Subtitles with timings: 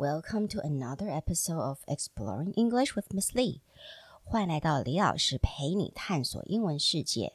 [0.00, 3.60] Welcome to another episode of Exploring English with Miss Lee。
[4.24, 7.34] 欢迎来到李老师陪你探索英文世界。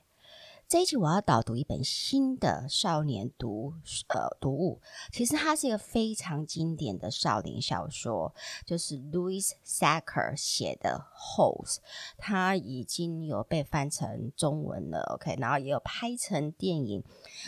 [0.67, 3.75] 这一集我要导读一本新的少年读
[4.07, 4.81] 呃读物，
[5.11, 8.33] 其实它是一个非常经典的少年小说，
[8.65, 11.05] 就是 Louis Sachar 写的
[11.37, 11.75] 《Holes》，
[12.17, 17.03] 它已经有被翻成中文了，OK，然后也有拍成电影，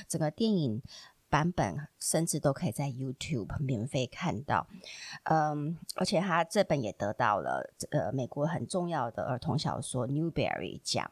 [0.08, 0.84] 整个电影。
[1.30, 4.68] 版本甚至都可以在 YouTube 免费看到，
[5.24, 11.12] 嗯，而且他这本也得到了呃美国很重要的儿童小说 Newbery 奖。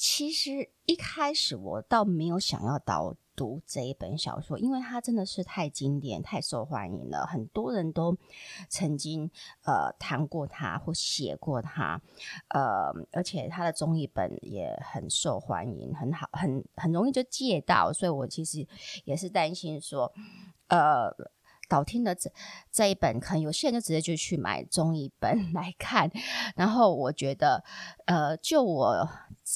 [0.00, 8.16] 其实一开始我倒没有想要导读这一本小说，因为它真的是太经典、太受欢迎了，很多人都
[8.70, 9.30] 曾经
[9.66, 12.00] 呃谈过它或写过它，
[12.48, 18.66] 呃，而且它的中译本也很受欢迎，很好，很很容易就借到，所以我其实
[19.04, 20.10] 也是担心说，
[20.68, 21.14] 呃。
[21.68, 22.28] 导听的这
[22.72, 26.10] 这一本，可能有些人就直接就去买中译本来看。
[26.56, 27.62] 然后我觉得，
[28.06, 29.08] 呃，就我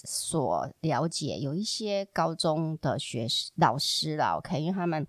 [0.05, 5.07] 所了解，有一些高中的学老师啦，OK，因为他们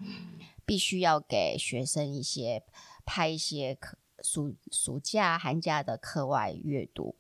[0.66, 2.64] 必须要给学生一些
[3.06, 7.16] 拍一些课暑暑假、寒假的课外阅读。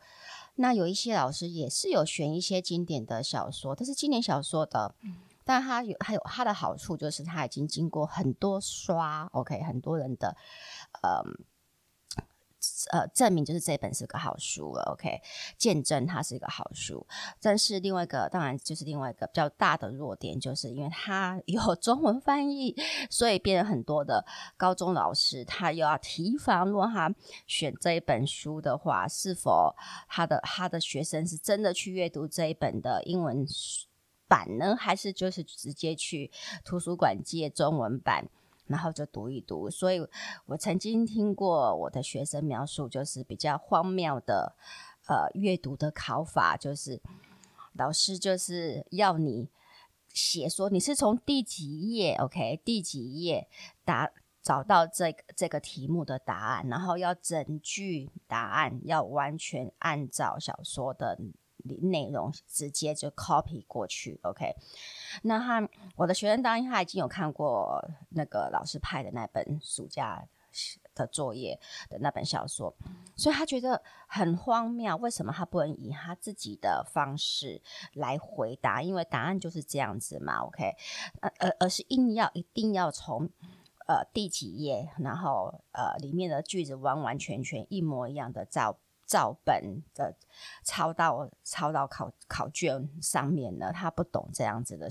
[0.55, 4.95] 那有一些老师也是有选一些经典的小说，但是经典小说的。
[5.47, 10.35] 但它有还有它的好处，就是它已经经过很多刷，OK，很多人的
[11.03, 11.21] 呃
[12.91, 15.21] 呃证明，就是这本是个好书了，OK，
[15.57, 17.05] 见证它是一个好书。
[17.41, 22.75] 但是另外一个，当然就是另外一个比较大的弱点，就是因为它 有中文翻译，
[23.09, 24.25] 所以变成很多的
[24.57, 27.13] 高中老师他又要提防，如果他
[27.47, 29.75] 选这一本书的话，是否
[30.07, 33.45] 他的他的学生是真的去阅读这一本的英文。
[34.27, 36.31] 版呢，还是就是直接去
[36.63, 38.27] 图书馆借中文版，
[38.67, 39.69] 然后就读一读。
[39.69, 40.05] 所以
[40.45, 44.55] 我曾经听过我的学生描述，就是比较荒谬的
[45.07, 47.01] 呃阅读的考法，就是
[47.73, 49.49] 老师就是要你
[50.09, 53.47] 写说你是从第几页，OK，第几页
[53.83, 61.19] 答找到这个这个题目的答案，然后要整句答案要完全按照小说的。
[61.81, 64.55] 内容直接就 copy 过去，OK。
[65.23, 70.27] 那他我的学生当然他已经有看过那个老师派的那本暑假
[70.93, 71.59] 的作业
[71.89, 72.73] 的那本小说，
[73.15, 77.61] 所以他觉得很荒谬，为什么他不能以他自己的方式
[77.93, 78.81] 来回答？
[78.81, 80.75] 因为答案就是这样子嘛，OK。
[81.19, 83.29] 呃而而是硬要一定要从
[83.87, 88.77] 呃第几页，然后呃里面的句子完完全全一模一样的照。
[89.05, 90.15] 照本的
[90.63, 94.89] 抄到抄到考考卷上面了，他不懂这样子的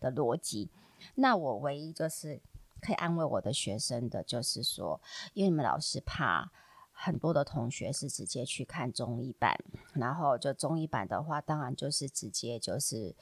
[0.00, 0.70] 的逻辑。
[1.14, 2.40] 那我唯一就是
[2.80, 5.00] 可以安慰我的学生的，就是说，
[5.34, 6.50] 因为你们老师怕
[6.92, 9.56] 很多的同学是直接去看中译版，
[9.94, 13.14] 然后就中译版的话，当然就是直接就是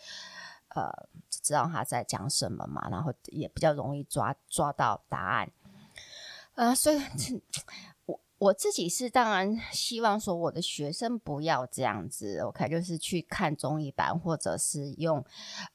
[0.68, 0.90] 呃
[1.28, 5.50] 知道他在讲什么嘛，然后也比较容易抓抓到答案。
[6.54, 7.00] 呃，所以
[8.40, 8.52] 我。
[8.52, 15.24] 自己是当然希望说我的学生不要这样子，OK，就是去看中译版，或者是用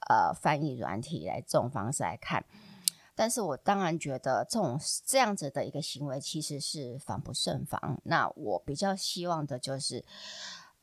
[0.09, 2.45] 呃翻译软体来这种方式来看。
[3.15, 7.99] 但是我当然觉得这种这样子的一个行为其实是防不胜防。
[8.03, 10.03] 那我比较希望的就是，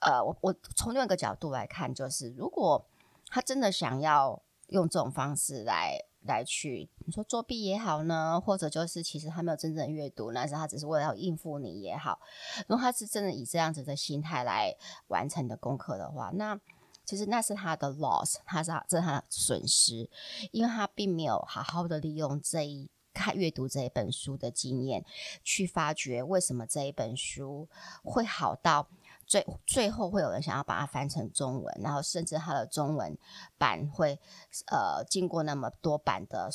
[0.00, 2.84] 呃，我我从另一个角度来看，就是如果
[3.26, 6.04] 他真的想要用这种方式来。
[6.25, 12.21] 来去，你说作弊也好呢，或者就是其实他没有真正阅读，但是他只是为了要应付你也好。
[12.69, 14.75] 如果他是真的以这样子的心态来
[15.09, 16.59] 完成你的功课的话，那
[17.05, 20.09] 其实那是他的 loss，他是这是他的损失，
[20.53, 25.05] 因为他并没有好好的利用这一看阅读这一本书的经验，
[25.43, 27.69] 去发掘为什么这一本书
[28.05, 28.88] 会好到。
[29.32, 33.16] 最最后会有人想要把它翻成中文，然后甚至它的中文
[33.56, 34.20] 版会
[34.66, 36.50] 呃经过那么多版的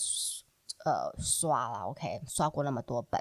[0.86, 3.20] 呃刷了，OK，刷过那么多本，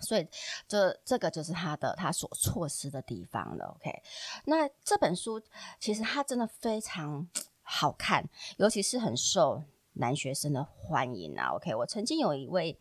[0.00, 0.24] 所以
[0.68, 4.02] 这这个就是他的他所错失的地方了，OK。
[4.44, 5.42] 那这本书
[5.80, 7.28] 其实它真的非常
[7.62, 8.24] 好看，
[8.58, 9.64] 尤其是很受
[9.94, 11.74] 男学生的欢迎啊，OK。
[11.74, 12.78] 我曾经有一位。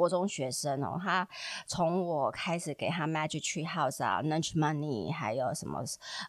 [0.00, 1.28] 国中学生哦，他
[1.66, 5.80] 从我开始给他 Magic Tree House 啊，Lunch Money，还有什么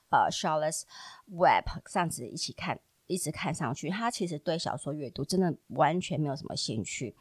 [0.09, 0.81] 呃 Charlotte's
[1.27, 2.81] Web 这样子一起看。
[3.11, 7.15] 一直看上去，他其实对小说阅读真的完全没有什么兴趣。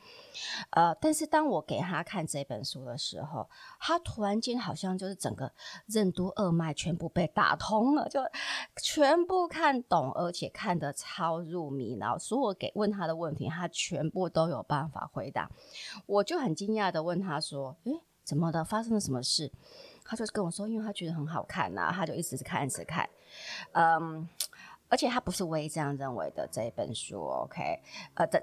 [0.70, 3.48] 呃，但是当我给他看这本书的时候，
[3.78, 5.52] 他突然间好像就是整个
[5.86, 8.20] 任督二脉全部被打通了，就
[8.82, 11.96] 全部看懂，而且看得超入迷。
[11.98, 15.50] 然后所有给问他的问题，他全部都有办法回答。
[16.06, 18.64] 我就很惊讶的问他说：“诶，怎么的？
[18.64, 19.50] 发生了什么事？
[20.04, 23.08] 他就跟我说，因为他觉得很好看呐、他就一直看，一直看。
[23.72, 24.28] 嗯，
[24.90, 27.22] 而且他不是唯一这样认为的这一本书。
[27.22, 27.80] OK，
[28.14, 28.38] 呃，这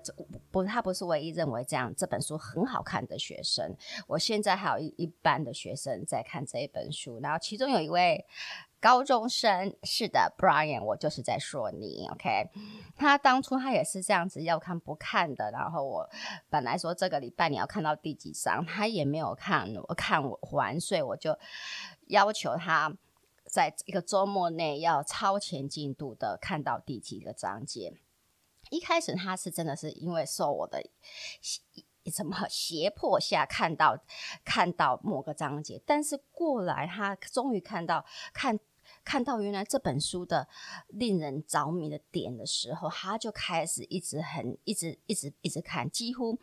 [0.50, 3.76] 不，他不是唯一认为这样这本书很好看的学生。
[4.08, 8.26] 我现在还有一一班的学生在看这一本书，然后其中有一位。
[8.80, 12.48] 高中生是的，Brian，我就是在说你，OK？
[12.96, 16.08] 他当初他也是这样子要看不看的，然后我
[16.48, 21.36] 本来说这个礼拜你要看到第几章，他也没有看，我看完，所以我就
[22.06, 22.96] 要求他
[23.50, 27.94] 在一个周末内要超前进度的看到第几个章节。
[28.70, 30.84] 一开始他是真的是因为受我的。
[32.12, 34.00] 什么胁迫下看到
[34.46, 38.60] 看到某个章节，但是过来他终于看到看。
[39.08, 40.50] 看到原来这本书的
[40.90, 46.38] 令人着迷的点的时候，他就开始一直很一直一直一直看，几乎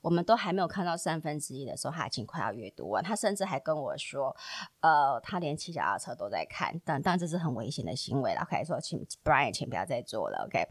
[0.00, 3.04] 我们都还没有看到三分之一的时候，他已经快要阅读完。
[3.04, 4.34] 他甚至还跟我说，
[4.80, 8.40] 呃，他连骑脚踏车都在看，但但这是很危险的行为了。
[8.40, 10.46] OK，说请 Brian，请不要再做了。
[10.46, 10.66] OK，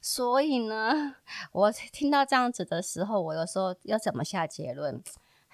[0.00, 1.16] 所以呢，
[1.50, 5.02] 我听到这样子的时候，我有时候要怎么下结论？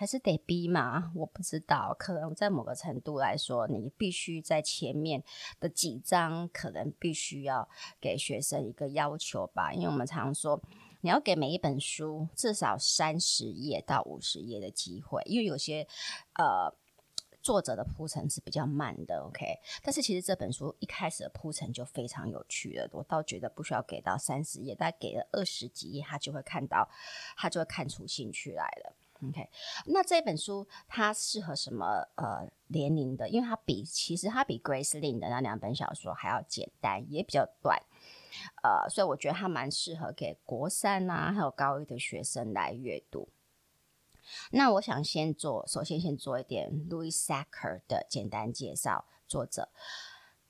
[0.05, 1.11] 还是得逼嘛？
[1.15, 5.25] 我不知道，可能在某个程度来说，你必须在前面
[5.59, 7.67] 的几章，可能必须要
[7.99, 9.73] 给学生一个要求吧。
[9.73, 10.61] 因为我们常说，
[11.01, 15.89] 你要给每一本书至少三十页到五十页的机会，因为有些
[16.35, 16.71] 呃
[17.41, 19.59] 作者的铺陈是比较慢的，OK。
[19.83, 26.91] 但是其实这本书一开始的铺陈就非常有趣了，我倒觉得不需要给到三十页，大概给了二十几页，他就会看到，
[27.39, 28.95] 他就会看出兴趣来了。
[29.29, 29.49] OK，
[29.87, 31.87] 那这本书它适合什么
[32.17, 33.29] 呃年龄的？
[33.29, 37.81] 因为它比其实它比 Grace Lin 的那两本小说还要简单，也比较短，
[38.63, 43.29] 呃，所以我觉得它蛮适合给国三啊还有高一的学生来阅读。
[44.53, 49.07] 那我想先做，首先先做一点 Louis Sacher 的简单介绍。
[49.27, 49.71] 作者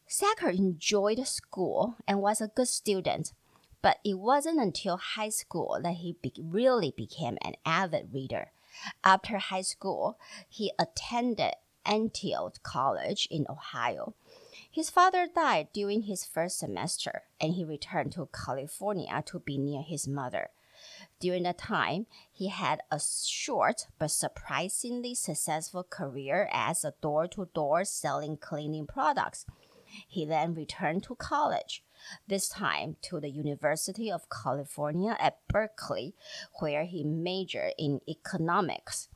[0.08, 3.30] Sacher enjoyed school and was a good student,
[3.80, 8.48] but it wasn't until high school that he be really became an avid reader.
[9.02, 10.18] After high school,
[10.48, 11.54] he attended
[11.84, 14.14] Antioch College in Ohio.
[14.70, 19.82] His father died during his first semester, and he returned to California to be near
[19.82, 20.50] his mother.
[21.20, 27.48] During that time, he had a short but surprisingly successful career as a door to
[27.54, 29.46] door selling cleaning products.
[30.08, 31.83] He then returned to college
[32.26, 36.14] this time to the University of California at Berkeley,
[36.60, 39.08] where he majored in economics.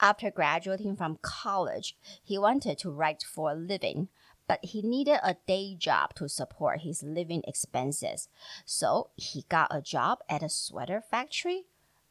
[0.00, 4.08] After graduating from college, he wanted to write for a living,
[4.46, 8.28] but he needed a day job to support his living expenses.
[8.64, 11.66] So he got a job at a sweater factory.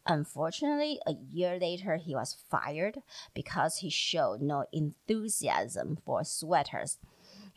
[0.06, 3.02] Unfortunately, a year later, he was fired
[3.34, 6.98] because he showed no enthusiasm for sweaters.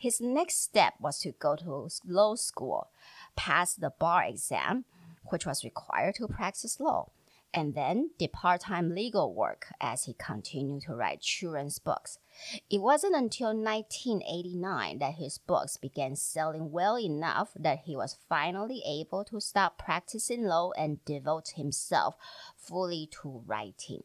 [0.01, 2.87] His next step was to go to law school,
[3.35, 4.85] pass the bar exam,
[5.29, 7.11] which was required to practice law,
[7.53, 12.17] and then did part-time legal work as he continued to write children's books.
[12.67, 18.81] It wasn't until 1989 that his books began selling well enough that he was finally
[18.83, 22.15] able to stop practicing law and devote himself
[22.57, 24.01] fully to writing.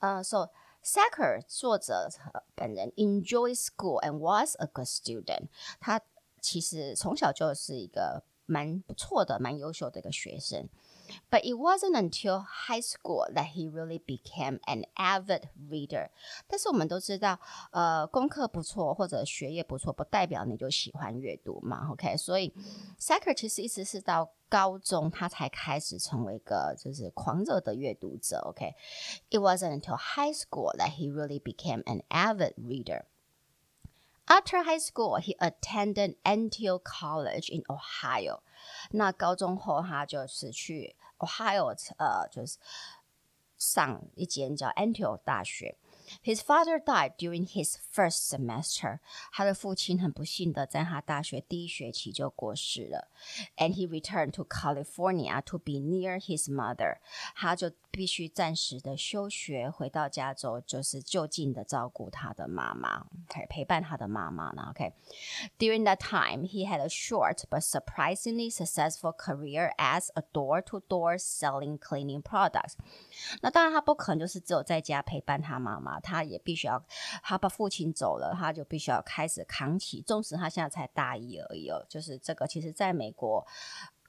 [0.00, 0.46] Uh, so
[0.82, 2.08] Sacher 作者
[2.54, 5.48] 本人 enjoy school and was a good student。
[5.78, 6.00] 他
[6.40, 10.68] 其实从小就是一个蛮不错的、蛮优秀的一个学生。
[11.29, 16.09] But it wasn't until high school that he really became an avid reader。
[16.47, 17.39] 但是我们都知道，
[17.71, 21.89] 呃，功课不错或者学业不错，不代表你就喜欢阅读嘛。
[21.91, 22.53] OK，所以
[22.99, 28.39] Sachar 其实一直是到高中他才开始成为一个就是狂热的阅读者。
[28.45, 36.17] OK，it wasn't until high school that he really became an avid reader。After high school, he attended
[36.23, 38.41] Antioch College in Ohio。
[38.91, 42.58] 那高中后，他就是去 Ohio，呃，就是
[43.56, 45.76] 上一间叫 Antioch 大学。
[46.23, 48.99] His father died during his first semester。
[49.31, 53.09] 他的父亲很不幸的在他大学第一学期就过世了。
[53.57, 56.97] And he returned to California to be near his mother。
[57.35, 72.21] 他就必须暂时的休学，回到加州，就是就近的照顾他的妈妈，OK，陪伴他的妈妈呢，OK。During that time, he had a short but surprisingly successful career as a door-to-door selling cleaning
[72.21, 72.73] products。
[73.41, 76.84] 那当然，他不可能就是只有在家陪伴他妈妈， 他也必须要，
[77.22, 80.02] 他把父亲走了，他就必须要开始扛起。
[80.02, 83.46] 纵使他现在才大一而已哦，就是这个，其实在美国。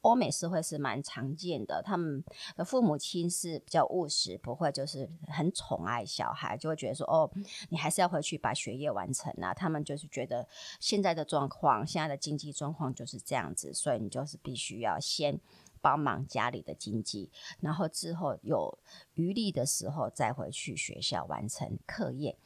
[0.03, 2.21] 欧美社会是蛮常见的，他们
[2.57, 7.31] 的父母亲是比较务实，不会就是很宠爱小孩，就会觉得说哦，
[7.69, 9.53] 你还是要回去把学业完成啊。
[9.53, 10.45] 他们就是觉得
[10.81, 15.39] 现在的状况，现在的经济状况就是这样子，所以你就是必须要先。
[15.83, 18.79] 帮忙家里的经济，然后之后有
[19.15, 22.37] 余力的时候再回去学校完成课业。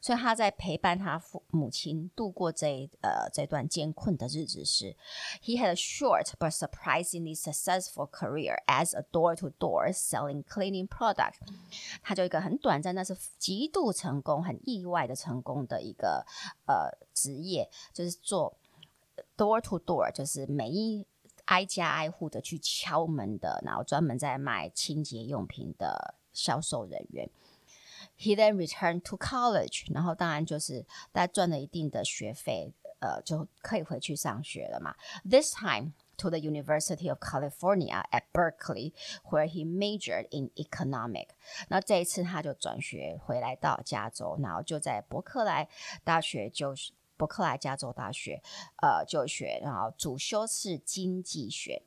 [0.00, 4.96] 所以他在陪伴他父母亲度过这呃这段艰困的日子时
[5.40, 11.34] ，He had a short but surprisingly successful career as a door-to-door selling cleaning product。
[12.02, 16.26] 他就一个很短暂，但是极度成功、很意外的成功的一个
[16.66, 18.56] 呃职业，就是做
[19.36, 21.06] door-to-door，就是每一。
[21.50, 27.28] 挨家挨户的去敲门的，然后专门在卖清洁用品的销售人员。
[28.16, 34.94] He then returned to college，然后当然就是大家赚了一定的学费，呃，就可以回去上学了嘛。
[35.28, 41.30] This time to the University of California at Berkeley，where he majored in economic。
[41.68, 45.68] 那这一次他就转学回来到加州，然后就在伯克莱
[46.04, 46.92] 大学就是。
[47.20, 48.42] 伯克莱加州大学，
[48.80, 51.82] 呃，就学，然后主修是经济学。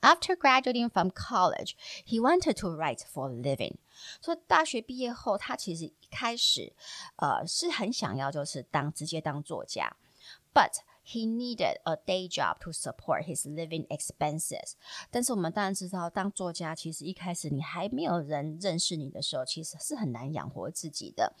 [0.00, 3.76] After graduating from college, he wanted to write for a living.
[4.20, 6.72] 所以大学毕业后，他其实一开始，
[7.16, 9.96] 呃，是很想要就是当直接当作家
[10.52, 14.74] ，but He needed a day job to support his living expenses。
[15.10, 21.34] 但是我们当然知道，当作家其实一开始你还没有人认识你的时候，其实是很难养活自己的。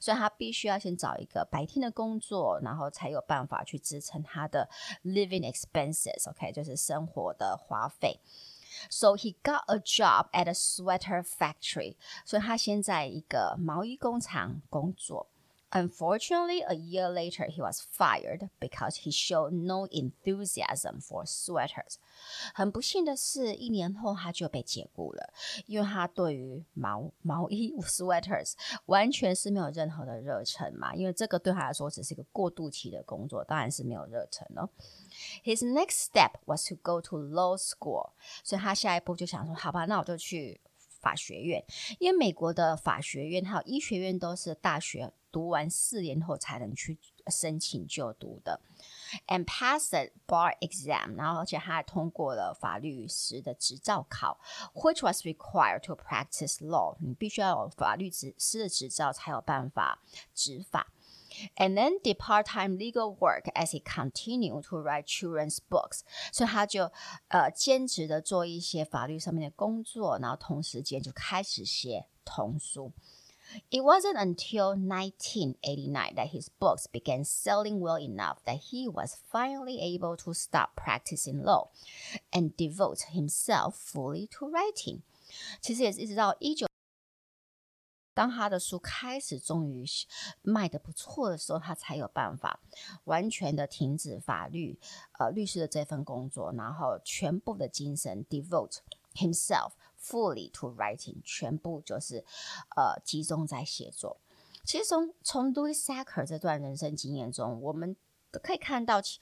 [0.00, 4.68] 所以他必须要先找一个白天的工作，然后才有办法去支撑他的
[5.02, 6.30] living expenses。
[6.30, 8.20] OK，就是生活的花费。
[8.90, 11.96] So he got a job at a sweater factory。
[12.24, 15.28] 所以他先在一个毛衣工厂工作。
[15.73, 21.95] Unfortunately, a year later, he was fired because he showed no enthusiasm for sweaters.
[22.53, 25.31] 很不幸的是，一年后他就被解雇了，
[25.67, 28.51] 因为他对于毛毛衣 sweaters
[28.87, 30.93] 完全是没有任何的热忱嘛。
[30.93, 34.69] 因为这个对他来说只是一个过渡期的工作，当然是没有热忱了。
[35.45, 38.09] His next step was to go to law school，
[38.43, 40.59] 所以他下一步就想说：好吧，那我就去
[41.06, 41.64] 法学院，
[42.00, 45.12] 因为美国的法学院还有医学院都是大学。
[45.32, 48.58] 读完四年后才能去申请就读的
[49.26, 54.40] ，and passed the bar exam，然后而且他还通过了法律师的执照考
[54.72, 56.96] ，which was required to practice law。
[57.00, 60.00] 你必须要有法律执师的执照才有办法
[60.34, 60.90] 执法。
[61.55, 66.01] And then did part-time legal work as he continued to write children's books。
[66.31, 66.91] 所以他就
[67.29, 72.91] 呃兼职的做一些法律上面的工作，然后同时间就开始写童书。
[73.69, 80.15] It wasn't until 1989 that his books began selling well enough that he was finally able
[80.17, 81.69] to stop practicing law
[82.31, 85.01] and devote himself fully to writing.
[85.59, 86.65] 其实也是一直到一九，
[88.16, 89.84] 当他的书开始终于
[90.40, 92.58] 卖得不错的时候，他才有办法
[93.04, 94.78] 完全的停止法律
[95.18, 98.78] 呃律师的这份工作，然后全部的精神 devote
[99.14, 99.72] himself。
[99.98, 102.24] Fully to writing，全部就是
[102.76, 104.18] 呃集中在写作。
[104.62, 107.96] 其实从从 Louis Sacker 这段人生经验中，我们
[108.30, 109.18] 可以看到，其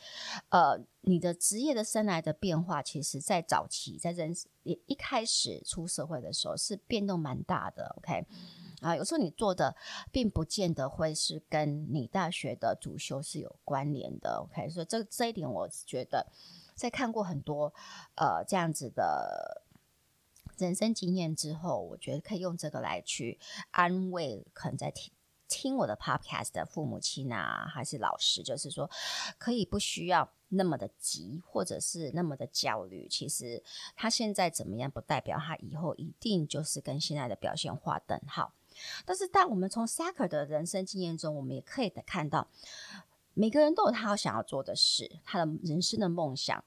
[0.50, 7.94] 呃，你的职业的生涯的变化，其实在早期在人一一开始出社会的时候是变动蛮大的。
[7.96, 8.26] OK，
[8.80, 9.76] 啊，有时候你做的
[10.10, 14.44] 并不见得会是跟你大学的主修是有关联的。
[14.44, 16.26] OK，所以这这一点我觉得
[16.74, 17.72] 在看过很多
[18.16, 19.62] 呃这样子的。
[20.56, 23.40] 人生经验之后，我觉得可以用这个来去
[23.72, 25.10] 安慰可能在听
[25.48, 28.88] 听我的 podcast 的父母亲啊，还是老师，就是说
[29.36, 33.08] 可以不需要那么的急，或者是那么的焦虑。
[33.08, 33.64] 其实
[33.96, 38.52] 他现在怎么样，不代表他以后一定就是跟现在的表现划等号。
[39.04, 42.48] 但是，在我们从 Sachar 的人生经验中，我们也可以看到，
[43.34, 46.64] 每个人都有他想要做的事，他的人生的梦想。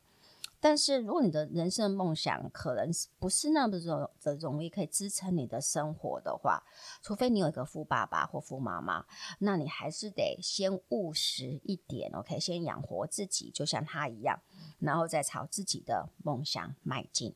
[0.59, 6.63] 但是，如果你的人生梦想可能不是那么容的容易可以支撑你的生活的话，
[7.03, 9.05] 除非你有一个富爸爸或富妈妈，
[9.37, 14.41] 那你还是得先务实一点，OK，先养活自己，就像他一样，
[14.79, 17.35] 然后再朝自己的梦想迈进。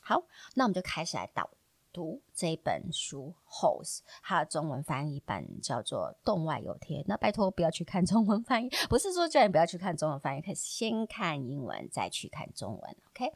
[0.00, 1.48] 好，那我们就开始来导。
[1.96, 7.00] 读这本书《Holes》，它的中文翻译版叫做《洞外有天》。
[7.08, 12.96] 那拜托不要去看中文翻译，不是说叫你不要去看中文翻译，可以先看英文再去看中文。
[13.08, 13.32] OK，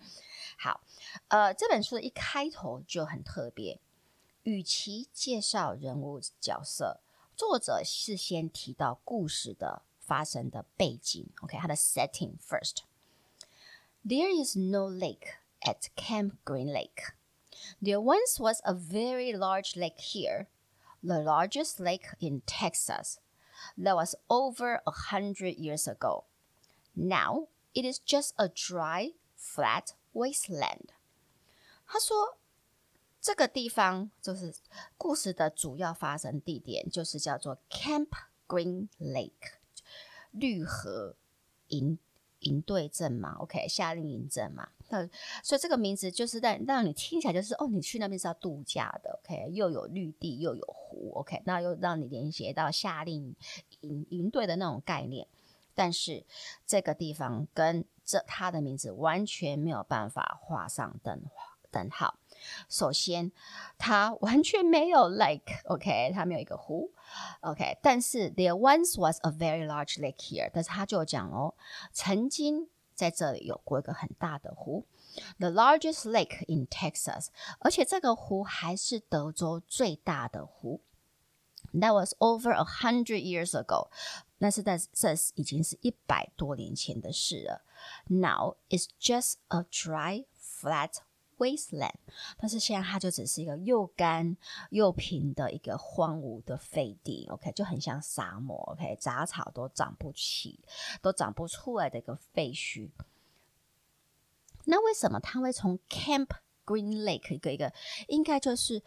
[0.58, 0.82] 好，
[1.28, 3.80] 呃，这本书的一开头就很特别，
[4.42, 7.00] 与其介绍人物角色，
[7.34, 11.26] 作者事先提到故事的发生的背景。
[11.40, 12.80] OK，它的 setting first。
[14.04, 17.14] There is no lake at Camp Green Lake.
[17.81, 20.47] There once was a very large lake here,
[21.03, 23.19] the largest lake in Texas.
[23.77, 26.25] That was over a hundred years ago.
[26.95, 30.89] Now it is just a dry, flat wasteland.
[31.85, 32.37] 他说。
[33.21, 34.53] 这个地方就是
[34.99, 38.09] 故事的主要发生地点，就是叫做 Camp
[38.47, 39.53] Green Lake
[40.29, 41.15] 绿河
[41.69, 41.97] 营
[42.41, 44.69] 营队镇嘛，OK 夏令营镇嘛。
[44.90, 45.08] 那
[45.42, 53.34] 所以这个名字就是让让你听起来就是哦，你去那边是要度假的，OK 又有绿地又有湖，OK 那又让你联想到夏令
[53.80, 55.26] 营营队的那种概念。
[55.74, 56.26] 但是
[56.66, 61.22] 这个地方跟这它的名字完全没有办法画上等
[61.70, 62.18] 等号。
[62.68, 63.30] 首先，
[63.78, 66.90] 它完全没有 lake，OK，它没有一个湖
[67.42, 67.78] ，OK。
[67.80, 71.54] 但是 there once was a very large lake here，但是他就讲哦，
[71.92, 72.68] 曾经
[72.99, 74.85] 在这里有过一个很大的湖，
[75.37, 77.27] the largest lake in Texas，
[77.59, 80.81] 而且这个湖还是德州最大的湖。
[81.73, 83.89] That was over a hundred years ago，
[84.37, 87.65] 那是在这已经是一百多年前的事了。
[88.07, 90.99] Now it's just a dry, flat
[91.40, 91.94] wasteland，
[92.38, 94.36] 但是现在它就只是一个又干
[94.70, 100.60] 又平的一个荒芜的废地，OK，就很像沙漠，OK，杂草都长不起，
[101.02, 102.90] 都长不出来的一个废墟。
[104.66, 106.28] 那为什么它会从 Camp
[106.66, 107.72] Green Lake 一个一个
[108.08, 108.82] 应该就是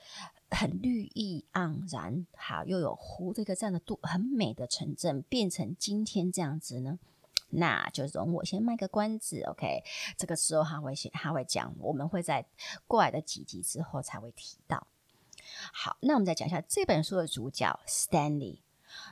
[0.52, 7.00] 很绿意盎然，好又有湖的一个这样的度很美的城镇，变成今天这样子呢？
[7.54, 9.84] 那就容我先卖个关子，OK？
[10.18, 12.46] 这个时候他会先他会讲，我们会在
[12.88, 14.88] 过来的几集之后才会提到。
[15.72, 18.60] 好，那我们再讲一下这本书的主角 Stanley。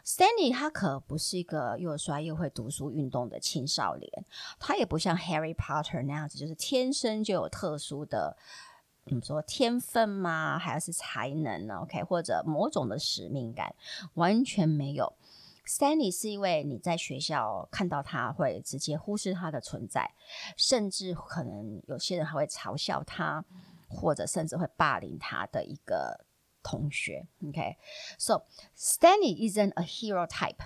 [0.05, 4.25] Stanley 他可不是一个又帅又会读书运动的青少年，
[4.60, 8.38] 他也不像 Harry Potter 那样子，就是天生就有特殊的，
[9.05, 10.60] 嗯，说天分吗？
[10.60, 12.03] 还是才能呢？OK？
[12.03, 13.74] 或者某种的使命感，
[14.13, 15.13] 完全没有。
[15.70, 20.12] Stanley 是一位你在学校看到他会直接忽视他的存在，
[20.56, 23.45] 甚至可能有些人还会嘲笑他，
[23.88, 26.25] 或者甚至会霸凌他的一个
[26.62, 27.26] 同学。
[27.49, 28.45] OK，so
[28.76, 30.62] Stanley isn't a hero type.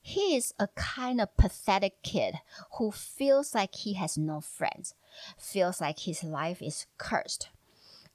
[0.00, 2.40] He is a kind of pathetic kid
[2.78, 4.92] who feels like he has no friends,
[5.36, 7.48] feels like his life is cursed.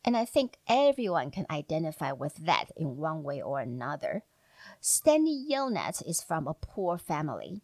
[0.03, 4.23] And I think everyone can identify with that in one way or another.
[4.80, 7.62] Stanley Yelnats is from a poor family.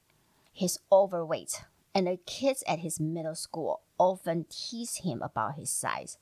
[0.52, 6.18] He's overweight, and the kids at his middle school often tease him about his size.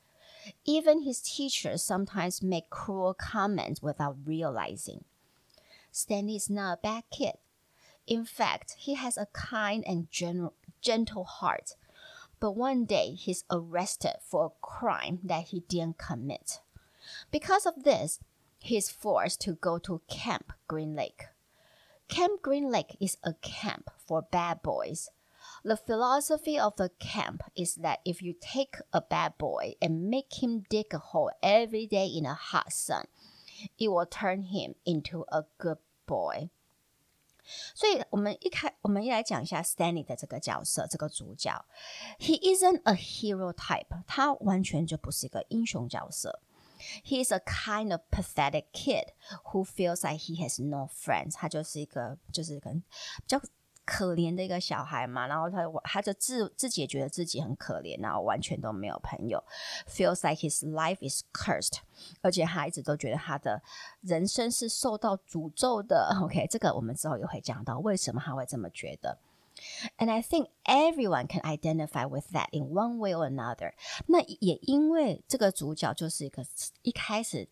[0.65, 5.05] Even his teachers sometimes make cruel comments without realizing.
[5.91, 7.35] Stanley is not a bad kid.
[8.07, 10.09] In fact, he has a kind and
[10.81, 11.77] gentle heart.
[12.41, 16.61] But one day he's arrested for a crime that he didn't commit.
[17.31, 18.19] Because of this,
[18.62, 21.28] he's forced to go to Camp Green Lake.
[22.08, 25.10] Camp Green Lake is a camp for bad boys.
[25.64, 30.42] The philosophy of the camp is that if you take a bad boy and make
[30.42, 33.06] him dig a hole every day in the hot sun,
[33.78, 36.50] it will turn him into a good boy.
[37.74, 41.66] 所以，我们一开，我们一来讲一下 Stanley 的这个角色，这个主角。
[42.20, 46.42] He isn't a hero type，他完全就不是一个英雄角色。
[47.05, 49.13] He is a kind of pathetic kid
[49.53, 51.35] who feels like he has no friends。
[51.35, 53.41] 他就是一个，就是可能比较
[53.85, 55.27] 可怜的一个小孩嘛。
[55.27, 59.43] 然后他，他就自自己也觉得自己很可怜，然后完全都没有朋友。
[59.89, 61.79] Feels like his life is cursed，
[62.21, 63.63] 而且他一直都觉得他的
[64.01, 66.17] 人生是受到诅咒的。
[66.23, 69.19] OK，这个我们之后也会讲到为什么他会这么觉得。
[69.99, 73.73] And I think everyone can identify with that in one way or another。
[74.07, 76.45] 那也因为这个主角就是一个
[76.83, 77.49] 一开始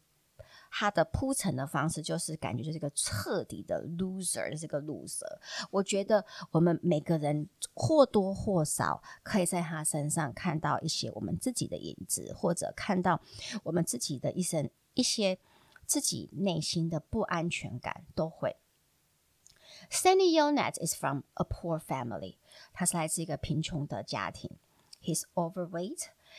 [0.72, 5.26] 他的铺陈的方式，就是感觉就是一个彻底的 loser，就是个 loser。
[5.70, 13.20] 我觉得我们每个人或多或少可以在他身上看到一些我们自己的影子，或者看到
[13.64, 15.38] 我们自己的一生一些
[15.86, 18.56] 自己内心的不安全感都会。
[19.89, 22.37] Stanley Yelnats is from a poor family.
[22.73, 24.49] 他是来自一个贫穷的家庭。
[25.01, 26.07] He's overweight,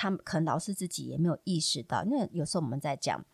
[0.00, 3.24] 他们可能老师自己也没有意识到，因为有时候我们在讲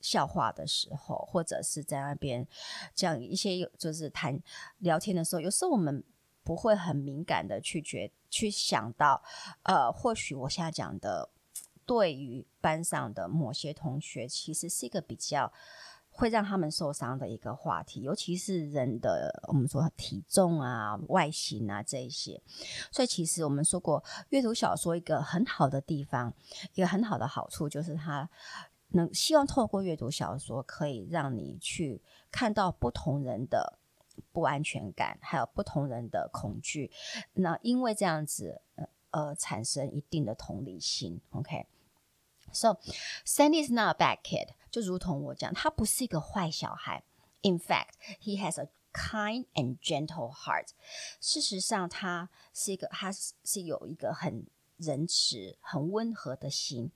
[0.00, 2.46] 笑话的时候，或者是在那边
[2.94, 4.40] 讲一些就是谈
[4.78, 6.04] 聊天的时候，有时候我们
[6.44, 9.20] 不会很敏感的去觉去想到，
[9.64, 11.30] 呃，或许我现在讲的
[11.84, 15.52] 对于班上的某些同学，其实是一个比较。
[16.16, 22.40] 会让他们受伤的一个话题，尤其是人的我们说体重啊、外形啊这一些。
[22.92, 26.32] 所以其实我们说过，阅读小说一个很好的地方，
[26.74, 28.30] 一个很好的好处就是它
[28.90, 32.00] 能希望透过阅读小说，可以让你去
[32.30, 33.76] 看到不同人的
[34.30, 36.92] 不安全感，还有不同人的恐惧。
[37.32, 38.62] 那因为这样子，
[39.10, 41.20] 呃，产生一定的同理心。
[41.32, 41.66] OK。
[42.53, 42.79] So,
[43.25, 44.49] Sandy is not a bad kid.
[44.71, 47.03] 就如同我讲，他不是一个坏小孩。
[47.41, 50.69] In fact, he has a kind and gentle heart.
[51.21, 56.91] 事实上，他是一个，他是有一个很仁慈、很温和的心。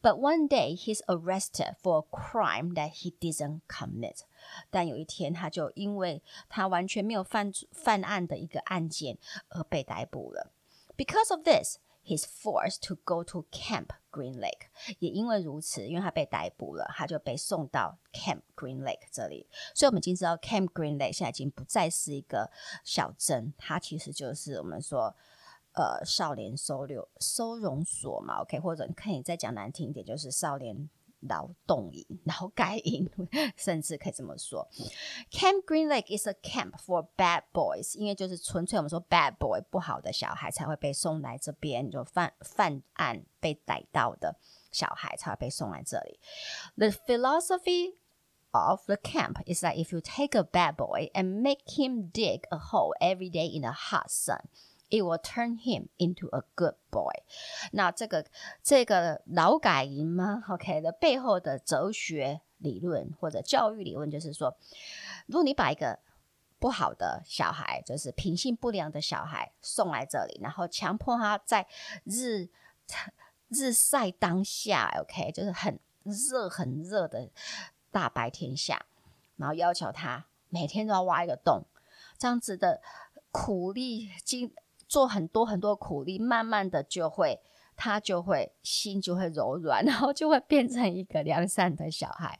[0.00, 4.20] But one day, he's arrested for a crime that he didn't commit.
[4.70, 9.18] 但有一天，他就因为他完全没有犯犯案的一个案件
[9.50, 10.52] 而被逮捕了。
[10.96, 14.67] Because of this, he's forced to go to Camp Green Lake，
[14.99, 19.47] 也因为如此，因为他被逮捕了，他就被送到 Camp Green Lake 这里。
[19.73, 22.51] 所以，我们已经知道 Camp Green Lake 现在已经不再是一个
[22.83, 25.15] 小镇，它其实就是我们说，
[25.73, 28.41] 呃，少年收留收容所嘛。
[28.41, 30.87] OK，或者你可以再讲难听一点，就是少年。
[31.22, 33.10] 劳动营、劳改营，
[33.56, 34.68] 甚至可以这么说。
[35.32, 44.36] Camp Green Lake is a camp for bad boys，因为就是纯粹我们说 bad boy 不好的小孩才会被送来这边，就犯犯案被逮到的
[44.70, 46.20] 小孩才会被送来这里。
[46.76, 47.96] The philosophy
[48.52, 52.42] of the camp is that if you take a bad boy and make him dig
[52.50, 54.44] a hole every day in the hot sun。
[54.93, 57.23] It will turn him into a good boy。
[57.71, 58.27] 那这个
[58.61, 64.55] 这个劳改营吗？OK 的背后的哲学理论或者教育理论就是说，
[65.25, 65.97] 如果你把一个
[66.59, 71.65] 不好的小孩，就是品性不良的小孩送来这里，然后强迫他在
[72.03, 72.47] 日
[73.47, 77.31] 日晒当下，OK，就是很热很热的
[77.89, 78.85] 大白天下，
[79.37, 81.65] 然后要求他每天都要挖一个洞，
[82.19, 82.79] 这样子的
[83.31, 84.53] 苦力经。
[84.93, 87.39] 做很多很多苦力，慢慢的就会，
[87.75, 92.39] 他就会心就会柔软， 然后就会变成一个良善的小孩。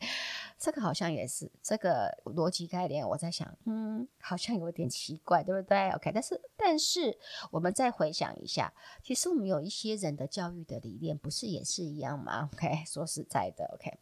[0.60, 3.10] 这个好像也是这个逻辑概念。
[3.10, 7.18] 我在想，嗯，好像有点奇怪，对不对？OK，但是但是
[7.50, 13.98] 我们再回想一下，其实我们有一些人的教育的理念，不是也是一样吗？OK， 说实在的，OK，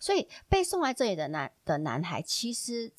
[0.00, 2.92] 所以被送来这里的男的男孩，其实。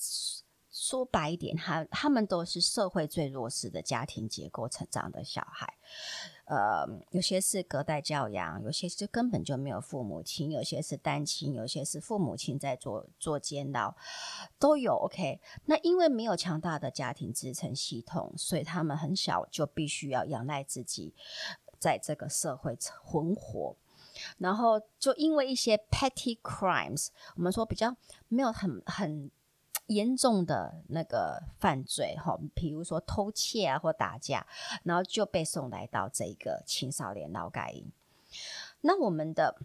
[0.82, 5.74] 说白一点，他他们都是社会最弱势的家庭结构成长的小孩，
[6.46, 13.94] 呃，有些是隔代教养，有些是根本就没有父母亲，有些是单亲，有些是父母亲在做做监牢，
[14.58, 14.96] 都有。
[14.96, 21.14] OK，那因为没有强大的家庭支撑系统，所以他们很小就必须要仰赖自己，
[21.78, 23.76] 在这个社会存活，
[24.38, 27.98] 然后就因为一些 petty crimes，我们说比较
[28.30, 29.30] 没有很很。
[29.90, 34.48] 严重的那个犯罪，哈，比如说偷窃啊或打架，
[34.84, 37.92] 然后就被送来到这个青少年劳改营。
[38.82, 39.58] 那我们的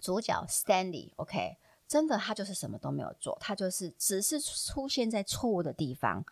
[0.00, 1.56] 主角 Stanley，OK，
[1.88, 6.24] 真的他就是什么都没有做，他就是只是出现在错误的地方，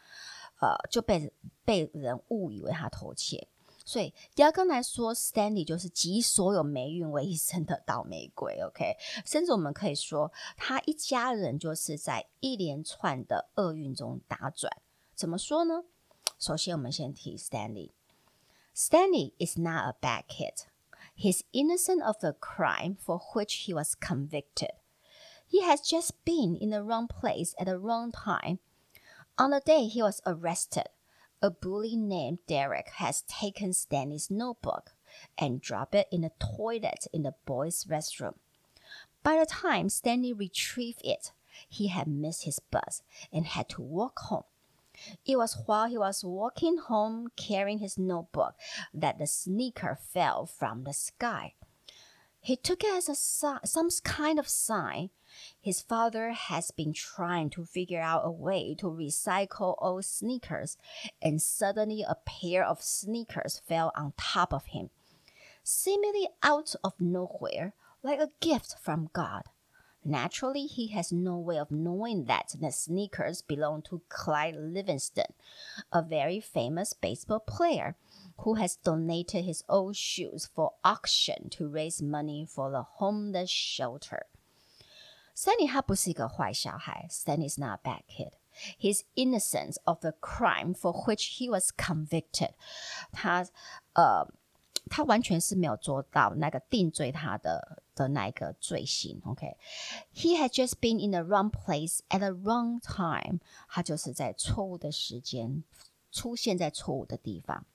[0.61, 1.33] 呃，就被
[1.64, 3.49] 被人误以为他偷窃。
[3.88, 8.62] 所以，第二个来说，Stanley 就是集所有霉运为一身的倒霉鬼。
[8.62, 14.72] OK，甚至我们可以说，他一家人就是在一连串的厄运中打转。
[15.13, 15.84] 怎么说呢？
[16.39, 20.65] 首先，我们先提 Stanley。Stanley is not a bad kid.
[21.15, 24.72] He's innocent of the crime for which he was convicted.
[25.48, 28.60] He has just been in the wrong place at the wrong time.
[29.36, 30.88] On the day he was arrested.
[31.40, 34.92] a bully named Derek has taken Stanley's notebook
[35.37, 38.35] and dropped it in the toilet in the boys' restroom.
[39.22, 41.33] By the time Stanley retrieved it,
[41.68, 44.44] he had missed his bus and had to walk home.
[45.24, 48.55] It was while he was walking home carrying his notebook
[48.92, 51.55] that the sneaker fell from the sky.
[52.40, 55.11] He took it as a some kind of sign
[55.61, 60.77] his father has been trying to figure out a way to recycle old sneakers,
[61.20, 64.90] and suddenly a pair of sneakers fell on top of him,
[65.62, 69.42] seemingly out of nowhere, like a gift from God.
[70.05, 75.35] Naturally, he has no way of knowing that the sneakers belong to Clyde Livingston,
[75.92, 77.96] a very famous baseball player
[78.38, 84.27] who has donated his old shoes for auction to raise money for the homeless shelter.
[85.38, 88.34] Stanley 他不是一个坏小孩，Stanley is not a bad kid.
[88.78, 92.52] He's innocent of the crime for which he was convicted.
[93.12, 93.48] 他
[93.93, 94.28] 呃，
[94.91, 99.19] 他完全是没有做到那个定罪他的的那个罪行。
[99.26, 100.38] OK，he、okay?
[100.38, 103.39] had just been in the wrong place at the wrong time.
[103.67, 105.63] 他就是在错误的时间
[106.12, 107.65] 出现在错误的地方。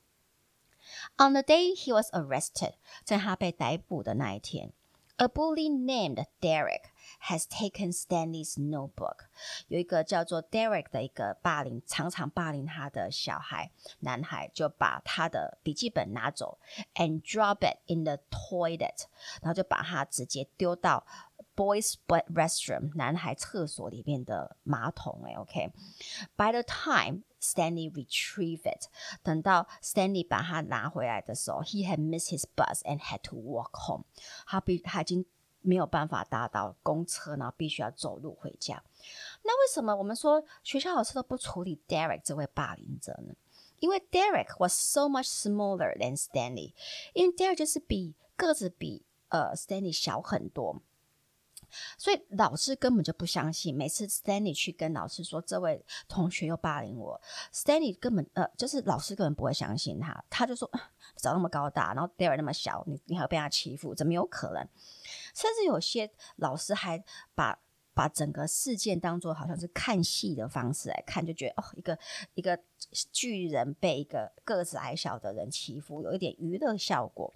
[1.16, 4.72] On the day he was arrested，在他被逮捕的那一天，
[5.16, 6.82] a bully named Derek。
[7.22, 9.26] Has taken Stanley's notebook，
[9.66, 16.58] 有一个叫做 Derek 的一个霸凌，常常霸凌他的小孩男孩，就把他的笔记本拿走，
[16.94, 19.06] and drop it in the toilet，
[19.42, 21.04] 然后就把他直接丢到
[21.56, 25.20] boys' restroom 男孩厕所里面的马桶。
[25.26, 28.86] 哎，OK，by the time Stanley retrieve it，
[29.24, 34.04] 等到 Stanley 把他拿回来的时候，he had missed his bus and had to walk home，
[34.46, 35.26] 他比他已经。
[35.63, 38.83] 没有办法搭到公车，然后必须要走路回家。
[39.41, 43.33] 那为什么我们说学校老师都不处理 Derek 这位霸凌者呢？
[43.79, 46.73] 因为 Derek was so much smaller than Stanley，
[47.13, 50.81] 因为 Derek 就是比个子比呃 Stanley 小很多。
[51.97, 57.19] 所以老师根本就不相信，每次 Stanley 去跟老师说这位同学又霸凌我
[57.53, 60.69] ，Stanley 根本呃就是老师根本不会相信他，他就说
[61.17, 64.67] 长那么高大，然后 Derek 那么小，你你还要被他欺负，怎么有可能？
[65.33, 67.03] 甚至有些老师还
[67.35, 67.59] 把
[67.95, 71.99] 把整个事件当做好像是看戏的方式来看，就觉得哦，一个
[72.33, 72.59] 一个
[73.11, 77.31] 巨人被一个个子矮小的人欺负，有一点娱乐效果。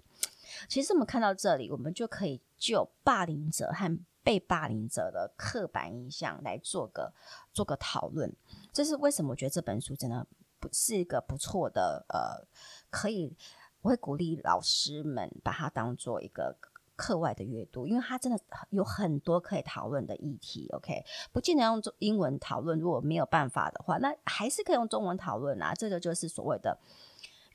[0.68, 7.12] 其实我们看到这里，我们就可以就霸凌者和被霸凌者的刻板印象来做个
[7.52, 8.34] 做个讨论，
[8.72, 9.30] 这是为什么？
[9.30, 10.26] 我觉得这本书真的
[10.60, 12.46] 不是一个不错的，呃，
[12.90, 13.34] 可以
[13.80, 16.56] 我会鼓励老师们把它当做一个
[16.96, 18.38] 课外的阅读，因为它真的
[18.70, 20.68] 有很多可以讨论的议题。
[20.72, 25.72] OK，不见得用中英文讨论，如果没有办法的话，那还是可以用中文讨论啊。
[25.74, 26.78] 这个就是所谓的。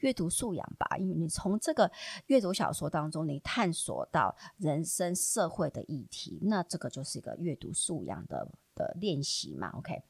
[0.03, 1.89] 阅读素养吧，因为你从这个
[2.27, 9.69] 阅读小说当中，你探索到人生社会的议题，那这个就是一个阅读素养的的练习嘛。
[9.77, 10.03] OK，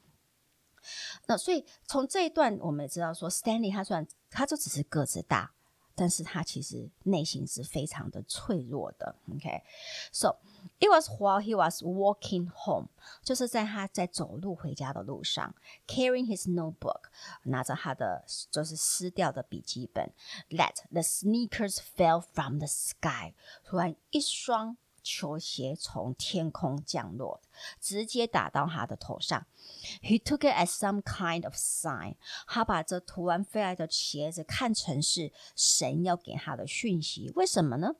[1.28, 5.54] 那所以从这一段我们也知道说，Stanley 他虽然他就只是个子大。
[5.96, 9.16] 但是他其实内心是非常的脆弱的。
[9.32, 10.38] OK，so
[10.80, 12.88] it was while he was walking home，
[13.24, 15.54] 就是在他在走路回家的路上
[15.88, 17.04] ，carrying his notebook，
[17.44, 20.12] 拿着他的就是撕掉的笔记本
[20.50, 24.78] ，that the sneakers fell from the sky，突然一双。
[25.04, 27.42] 球鞋从天空降落，
[27.80, 29.46] 直接打到他的头上。
[30.02, 32.16] He took it as some kind of sign。
[32.48, 37.32] 他把这突然飞来的鞋子看成是神要给他的讯息。
[37.36, 37.96] 为什么呢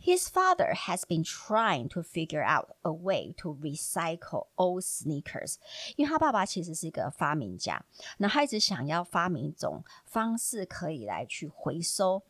[0.00, 5.56] ？His father has been trying to figure out a way to recycle old sneakers。
[5.96, 7.84] 因为他爸爸其实是一个发明家，
[8.18, 12.22] 那他一直想要发明一种方式，可以来去回收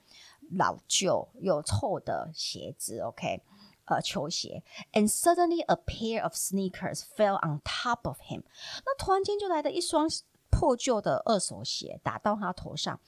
[0.53, 3.01] 老旧又臭的鞋子。
[3.01, 3.43] OK。
[3.87, 8.43] 呃，球鞋，and suddenly a pair of sneakers fell on top of him。
[8.85, 10.09] 那突然间就来的一双
[10.51, 13.01] 破旧的二手鞋打到他头上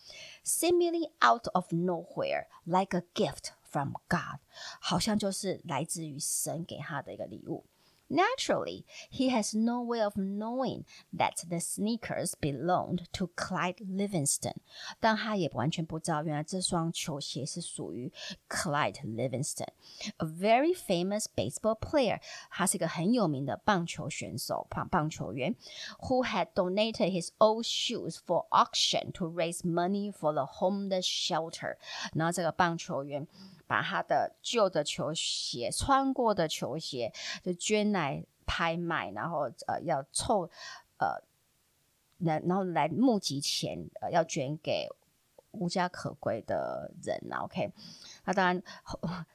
[0.44, 4.40] ，seemingly out of nowhere, like a gift from God，
[4.80, 7.64] 好像就是来自于神给他的一个礼物。
[8.13, 14.55] Naturally, he has no way of knowing that the sneakers belonged to Clyde Livingston。
[14.99, 18.11] 但他也完全不知道，原来这双球鞋是属于
[18.49, 22.19] Clyde Livingston，a very famous baseball player。
[22.49, 25.55] 他是一个很有名的棒球选手，棒棒球员，
[26.01, 31.77] who had donated his old shoes for auction to raise money for the homeless shelter。
[32.13, 33.25] 然后这个棒球员。
[33.66, 40.50] 把他的旧的球鞋、穿过的球鞋就捐来拍卖，然后呃要凑
[40.98, 41.22] 呃
[42.18, 44.88] 然然后来募集钱，呃要捐给
[45.52, 47.20] 无家可归的人。
[47.40, 47.72] OK，
[48.24, 48.62] 那当然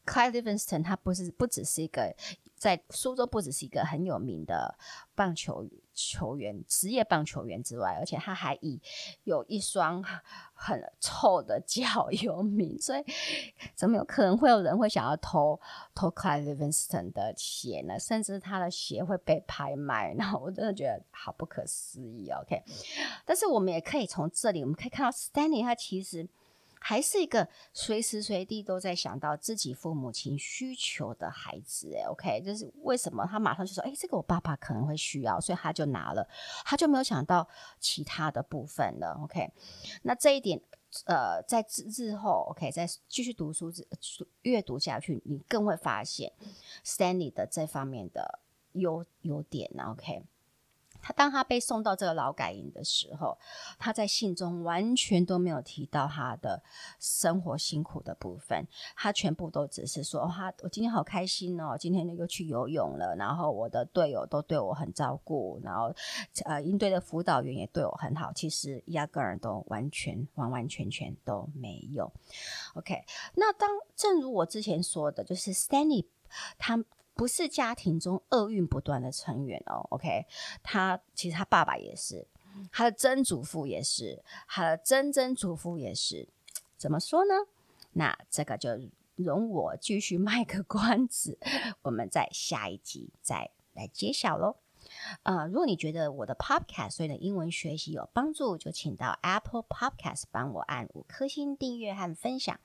[0.06, 2.16] ，Clyde Livingston 他不是不只是一个。
[2.62, 4.78] 在苏州不只是一个很有名的
[5.16, 8.82] 棒球员球员，职业棒球员之外，而且他还以
[9.24, 10.04] 有一双
[10.54, 13.04] 很臭的脚 有名，所以
[13.76, 15.60] 怎么有可能会有人会想要偷
[15.94, 18.00] 偷 Clyde Livingston 的鞋呢？
[18.00, 22.30] 甚至他的鞋会被拍卖，然 后我真的觉得好不可思议。
[22.32, 22.62] OK，
[23.26, 26.28] 但是我们也可以从这里我们可以看到 Stanley 他其实。
[26.84, 36.28] 还是一个随时随地都在想到自己父母亲需求的孩子，诶 OK，就是为什么他马上就说，诶，这个我爸爸可能会需要，所以他就拿了，
[36.66, 37.48] 他就没有想到
[37.80, 39.52] 其他的部分了，OK。
[40.02, 40.60] 那这一点
[41.06, 43.88] 呃，在之之后，OK，再继续读书之
[44.42, 46.34] 阅读下去，你更会发现
[46.84, 48.40] Stanley 的这方面的
[48.72, 50.24] 优优点，OK。
[51.02, 53.38] 他当他被送到这个劳改营的时候，
[53.80, 56.62] 他在信中完全都没有提到他的
[57.00, 65.94] 生活辛苦的部分，他全部都只是说他我今天好开心哦，今天又去游泳了，然后我的队友都对我很照顾，然后
[66.46, 72.12] 呃营队的辅导员也对我很好，其实压根儿都完全完完全全都没有。
[72.76, 73.04] OK，
[73.36, 76.06] 那当正如我之前说的，就是 Stanley
[76.58, 76.84] 他。
[77.14, 80.26] 不是家庭中厄运不断的成员哦，OK，
[80.64, 82.28] 他其实他爸爸也是，
[82.72, 86.28] 他的曾祖父也是，他的曾曾祖父也是，
[86.78, 87.34] 怎么说呢？
[87.94, 88.70] 那这个就
[89.16, 91.38] 容我继续卖个关子，
[91.84, 94.56] 我们在下一集再来揭晓喽。
[95.24, 102.60] 呃，如果你觉得我的 Podcast 对你的英文学习有帮助，就请到 Apple Podcast 帮我按五颗星订阅和分享。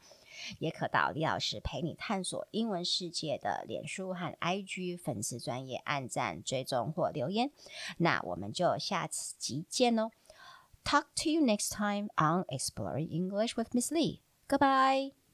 [0.59, 7.51] 也可到李老师陪你探索英文世界的脸书和 IG 粉丝专业按赞、追踪或留言。
[7.99, 10.11] 那我们就下次集见喽
[10.85, 14.21] ！Talk to you next time on Exploring English with Miss Lee.
[14.49, 15.26] Goodbye.